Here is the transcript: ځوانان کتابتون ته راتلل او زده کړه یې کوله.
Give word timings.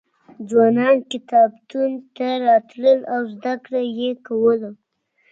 ځوانان 0.47 0.95
کتابتون 1.11 1.91
ته 2.15 2.27
راتلل 2.47 2.99
او 3.15 3.21
زده 3.33 3.53
کړه 3.63 3.81
یې 3.99 4.11
کوله. 4.25 4.69